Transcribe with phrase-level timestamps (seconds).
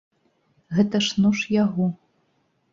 [0.77, 1.85] Гэта ж нож яго.